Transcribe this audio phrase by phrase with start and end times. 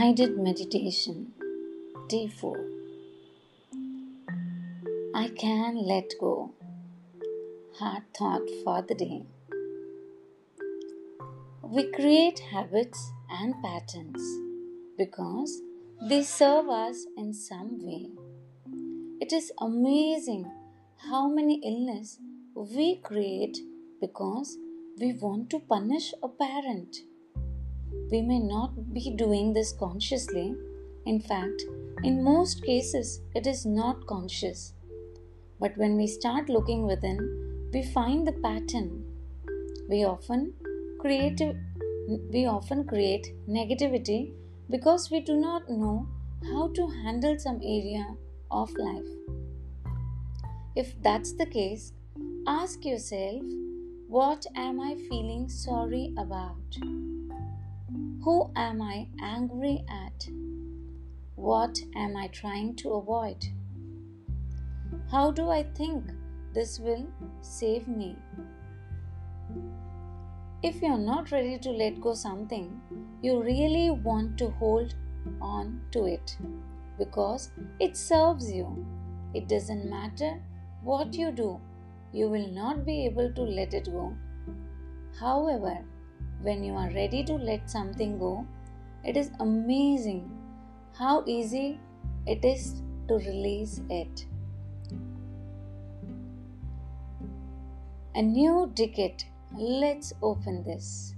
[0.00, 1.16] Guided Meditation
[2.08, 2.58] Day 4
[5.14, 6.52] I can let go.
[7.78, 9.24] Heart thought for the day.
[11.62, 13.02] We create habits
[13.40, 14.22] and patterns
[14.96, 15.60] because
[16.08, 18.06] they serve us in some way.
[19.20, 20.50] It is amazing
[21.10, 22.18] how many illness
[22.54, 23.58] we create
[24.00, 24.56] because
[24.98, 27.02] we want to punish a parent
[28.10, 30.54] we may not be doing this consciously.
[31.06, 31.62] In fact,
[32.02, 34.72] in most cases, it is not conscious.
[35.60, 39.04] But when we start looking within, we find the pattern.
[39.88, 40.54] We often
[40.98, 41.40] create,
[42.32, 44.32] we often create negativity
[44.70, 46.08] because we do not know
[46.44, 48.06] how to handle some area
[48.50, 49.06] of life.
[50.74, 51.92] If that's the case,
[52.46, 53.42] ask yourself,
[54.08, 57.09] what am I feeling sorry about?
[58.22, 60.28] Who am I angry at?
[61.36, 63.46] What am I trying to avoid?
[65.10, 66.04] How do I think
[66.52, 67.06] this will
[67.40, 68.16] save me?
[70.62, 72.78] If you're not ready to let go something,
[73.22, 74.94] you really want to hold
[75.40, 76.36] on to it
[76.98, 78.84] because it serves you.
[79.32, 80.42] It doesn't matter
[80.82, 81.58] what you do,
[82.12, 84.14] you will not be able to let it go.
[85.18, 85.78] However,
[86.42, 88.46] when you are ready to let something go,
[89.04, 90.30] it is amazing
[90.98, 91.78] how easy
[92.26, 94.26] it is to release it.
[98.14, 99.24] A new decade.
[99.52, 101.14] Let's open this.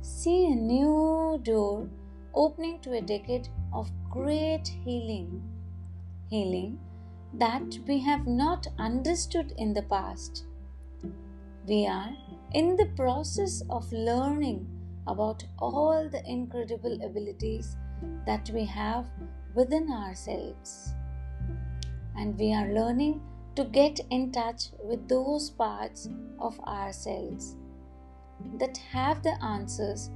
[0.00, 1.88] See a new door
[2.34, 5.42] opening to a decade of great healing.
[6.30, 6.78] Healing
[7.34, 10.44] that we have not understood in the past.
[11.66, 12.10] We are
[12.54, 14.66] in the process of learning
[15.06, 17.76] about all the incredible abilities
[18.26, 19.06] that we have
[19.54, 20.94] within ourselves.
[22.16, 23.20] And we are learning
[23.56, 26.08] to get in touch with those parts
[26.38, 27.56] of ourselves
[28.58, 30.10] that have the answers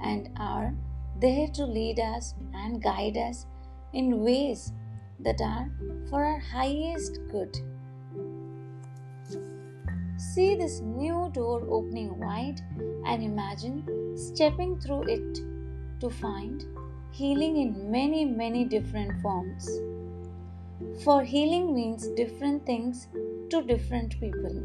[0.00, 0.74] and are
[1.20, 3.46] there to lead us and guide us
[3.92, 4.72] in ways
[5.20, 5.70] that are
[6.08, 7.56] for our highest good.
[10.34, 12.62] See this new door opening wide
[13.04, 15.40] and imagine stepping through it
[16.00, 16.64] to find
[17.10, 19.68] healing in many, many different forms.
[21.04, 23.08] For healing means different things
[23.50, 24.56] to different people.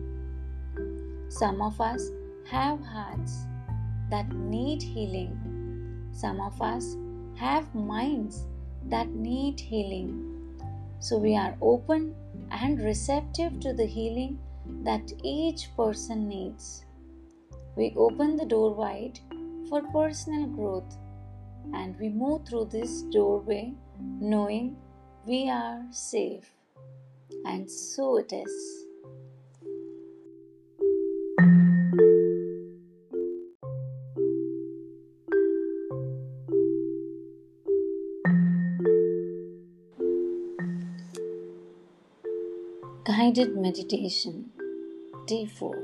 [1.28, 2.02] Some of us
[2.50, 3.38] have hearts
[4.10, 5.36] that need healing.
[6.14, 6.96] Some of us
[7.36, 8.46] have minds
[8.86, 10.56] that need healing.
[11.02, 12.16] So we are open
[12.52, 14.40] and receptive to the healing
[14.84, 16.86] that each person needs.
[17.76, 19.20] We open the door wide
[19.70, 20.98] for personal growth
[21.74, 24.78] and we move through this doorway knowing
[25.26, 26.50] we are safe.
[27.46, 28.84] And so it is.
[43.06, 44.52] Guided Meditation
[45.28, 45.76] Day 4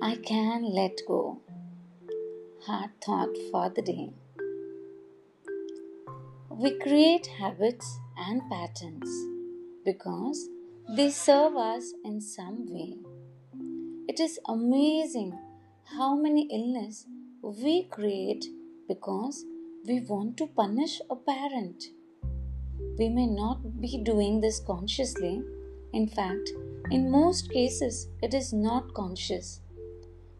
[0.00, 1.40] I can let go.
[2.66, 4.14] Heart thought for the day.
[6.48, 9.10] We create habits and patterns
[9.84, 10.48] because
[10.96, 12.94] they serve us in some way.
[14.08, 15.38] It is amazing
[15.98, 17.04] how many illness
[17.42, 18.46] we create
[18.88, 19.44] because
[19.86, 21.90] we want to punish a parent.
[22.98, 25.42] We may not be doing this consciously.
[25.92, 26.50] In fact,
[26.90, 29.60] in most cases, it is not conscious.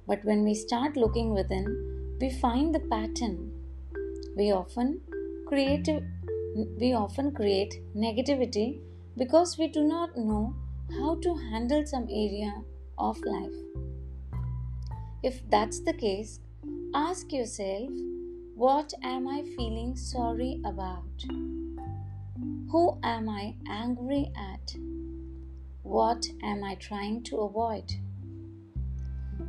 [0.07, 3.53] But when we start looking within, we find the pattern.
[4.37, 5.01] We often
[5.47, 5.89] create,
[6.79, 8.81] we often create negativity
[9.17, 10.55] because we do not know
[10.91, 12.55] how to handle some area
[12.99, 13.55] of life.
[15.23, 16.41] If that's the case,
[16.95, 17.91] ask yourself
[18.55, 21.25] what am I feeling sorry about?
[22.71, 24.96] Who am I angry at?
[25.87, 27.93] What am I trying to avoid?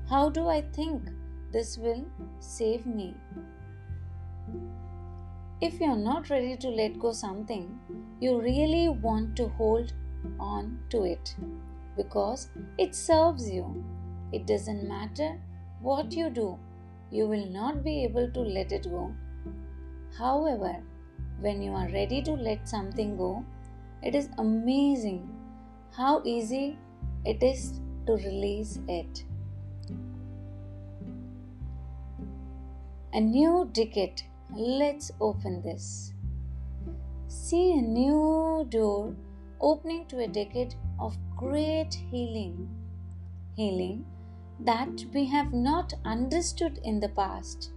[0.07, 1.09] How do I think
[1.51, 2.05] this will
[2.39, 3.15] save me?
[5.61, 7.79] If you're not ready to let go something,
[8.19, 9.93] you really want to hold
[10.39, 11.35] on to it
[11.95, 13.83] because it serves you.
[14.31, 15.41] It doesn't matter
[15.81, 16.59] what you do,
[17.09, 19.11] you will not be able to let it go.
[20.19, 20.75] However,
[21.39, 23.43] when you are ready to let something go,
[24.03, 25.36] it is amazing
[25.95, 26.77] how easy
[27.25, 29.23] it is to release it.
[33.13, 34.21] A new decade.
[34.55, 36.13] Let's open this.
[37.27, 39.15] See a new door
[39.59, 42.69] opening to a decade of great healing.
[43.55, 44.05] Healing
[44.59, 47.71] that we have not understood in the past.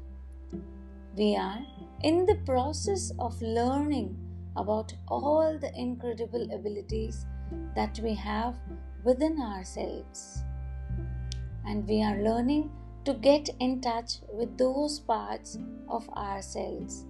[1.16, 1.60] We are
[2.02, 4.16] in the process of learning
[4.56, 7.26] about all the incredible abilities
[7.74, 8.56] that we have
[9.04, 10.42] within ourselves.
[11.66, 12.70] And we are learning
[13.04, 15.58] to get in touch with those parts
[15.88, 17.04] of ourselves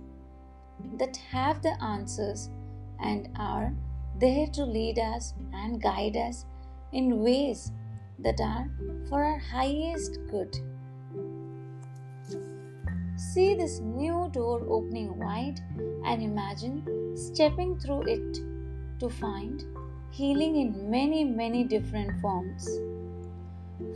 [0.99, 2.51] that have the answers
[3.01, 3.73] and are
[4.19, 6.45] there to lead us and guide us
[6.93, 7.73] in ways
[8.19, 8.69] that are
[9.09, 10.57] for our highest good.
[13.17, 15.61] See this new door opening wide
[16.05, 18.39] and imagine stepping through it
[19.01, 19.65] to find
[20.11, 22.69] healing in many, many different forms.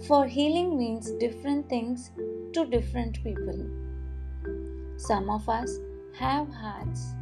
[0.07, 2.11] For healing means different things
[2.53, 3.67] to different people.
[4.97, 5.71] Some of us
[6.19, 7.15] have hearts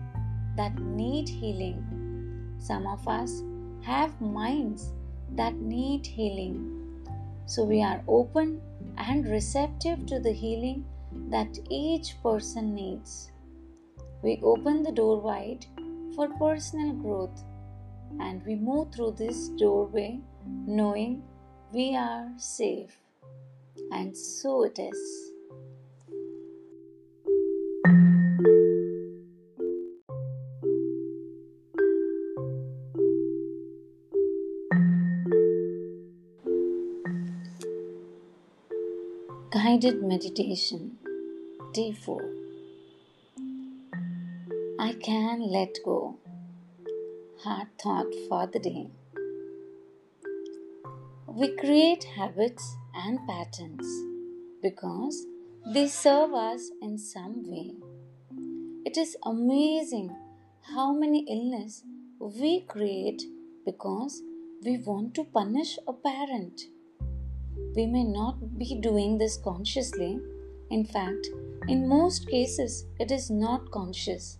[0.57, 2.55] that need healing.
[2.59, 3.43] Some of us
[3.83, 4.93] have minds
[5.37, 7.07] that need healing.
[7.47, 8.61] So we are open
[8.99, 10.85] and receptive to the healing
[11.31, 13.31] that each person needs.
[14.23, 15.67] We open the door wide
[16.15, 17.43] for personal growth
[18.21, 21.23] and we move through this doorway knowing
[21.73, 22.97] we are safe.
[23.91, 25.33] And so it is.
[39.51, 40.99] Guided Meditation
[41.73, 42.43] Day 4
[44.79, 46.19] I can let go.
[47.45, 48.87] Heart thought for the day.
[51.27, 53.85] We create habits and patterns
[54.63, 55.27] because
[55.75, 57.73] they serve us in some way.
[58.85, 60.15] It is amazing
[60.73, 61.83] how many illness
[62.21, 63.25] we create
[63.65, 64.23] because
[64.65, 66.61] we want to punish a parent.
[67.75, 70.21] We may not be doing this consciously.
[70.71, 71.27] In fact,
[71.67, 74.39] in most cases, it is not conscious.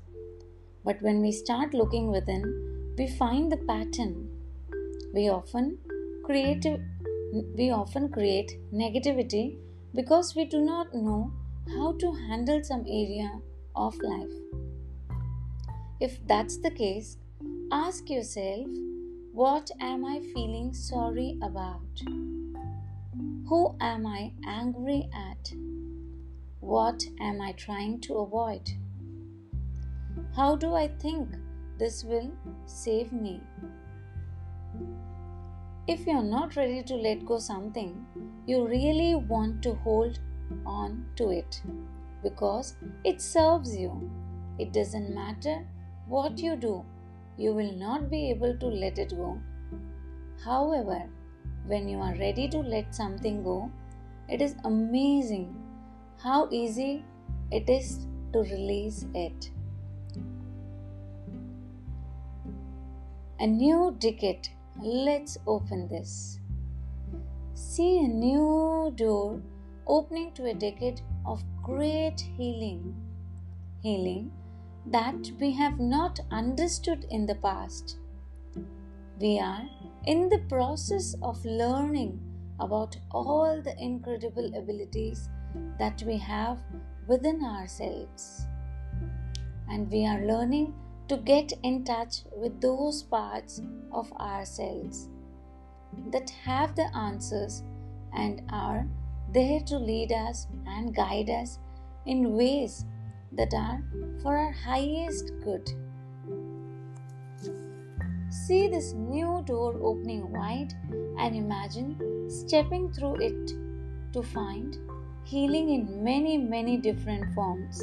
[0.85, 4.29] But when we start looking within, we find the pattern.
[5.15, 5.79] We often
[6.25, 6.81] creative
[7.57, 9.57] we often create negativity
[9.95, 11.33] because we do not know
[11.75, 13.31] how to handle some area
[13.75, 14.33] of life.
[16.01, 17.17] If that's the case,
[17.71, 18.67] ask yourself
[19.33, 22.03] what am I feeling sorry about?
[23.49, 25.53] Who am I angry at?
[26.61, 28.71] What am I trying to avoid?
[30.37, 31.29] How do I think
[31.83, 32.31] this will
[32.67, 33.41] save me?
[35.89, 38.07] If you're not ready to let go something,
[38.47, 40.21] you really want to hold
[40.65, 41.61] on to it
[42.23, 44.11] because it serves you.
[44.59, 45.57] It doesn't matter
[46.07, 46.85] what you do,
[47.37, 49.39] you will not be able to let it go.
[50.45, 51.03] However,
[51.67, 53.71] when you are ready to let something go,
[54.29, 55.49] it is amazing
[56.23, 57.05] how easy
[57.51, 59.51] it is to release it.
[63.43, 64.51] A new decade
[64.81, 66.39] Let's open this.
[67.55, 69.43] See a new door
[69.85, 72.95] opening to a decade of great healing.
[73.83, 74.31] Healing
[74.87, 77.99] that we have not understood in the past.
[79.21, 79.65] We are
[80.07, 82.21] in the process of learning
[82.61, 85.29] about all the incredible abilities
[85.81, 86.61] that we have
[87.09, 88.47] within ourselves.
[89.69, 90.75] And we are learning
[91.13, 93.61] to get in touch with those parts
[93.93, 95.11] of ourselves
[96.11, 97.63] that have the answers
[98.15, 98.87] and are
[99.35, 101.59] there to lead us and guide us
[102.07, 102.87] in ways
[103.31, 103.83] that are
[104.23, 105.69] for our highest good.
[108.31, 110.73] See this new door opening wide
[111.19, 113.53] and imagine stepping through it
[114.15, 114.79] to find
[115.25, 117.83] healing in many, many different forms.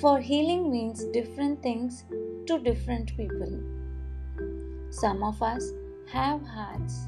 [0.00, 2.04] For healing means different things
[2.46, 3.60] to different people.
[4.90, 5.70] Some of us
[6.12, 7.06] have hearts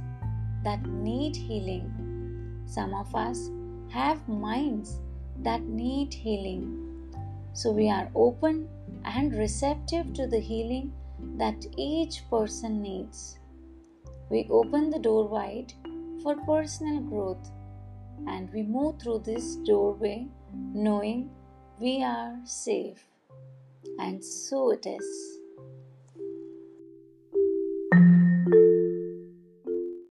[0.65, 2.63] that need healing.
[2.67, 3.51] Some of us
[3.89, 5.01] have minds
[5.43, 7.15] that need healing.
[7.55, 8.69] So we are open
[9.05, 10.93] and receptive to the healing
[11.39, 13.39] that each person needs.
[14.29, 15.73] We open the door wide
[16.23, 17.51] for personal growth
[18.27, 21.31] and we move through this doorway knowing
[21.81, 23.05] we are safe.
[23.99, 25.38] And so it is.